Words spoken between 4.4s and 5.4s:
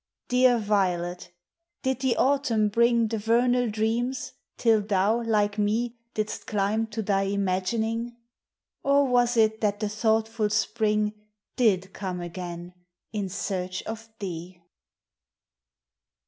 till thou,